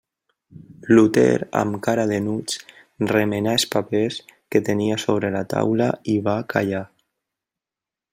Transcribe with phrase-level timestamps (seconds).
[0.97, 2.55] Luter, amb cara d'enuig,
[3.11, 4.17] remenà els papers
[4.55, 6.83] que tenia sobre la taula i va callar.